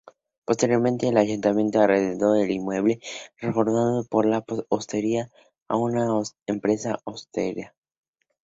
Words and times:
Posteriormente 0.45 1.09
el 1.09 1.17
Ayuntamiento 1.17 1.79
arrendó 1.79 2.33
el 2.33 2.49
inmueble, 2.49 2.99
reformado 3.39 4.03
como 4.09 4.23
hospedería, 4.69 5.29
a 5.67 5.75
una 5.77 6.07
empresa 6.47 6.97
hostelera. 7.03 7.75